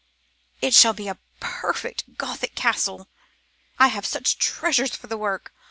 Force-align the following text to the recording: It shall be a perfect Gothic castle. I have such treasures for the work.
It 0.61 0.73
shall 0.73 0.93
be 0.93 1.07
a 1.09 1.19
perfect 1.39 2.17
Gothic 2.17 2.55
castle. 2.55 3.07
I 3.77 3.89
have 3.89 4.07
such 4.07 4.39
treasures 4.39 4.95
for 4.95 5.05
the 5.05 5.15
work. 5.15 5.53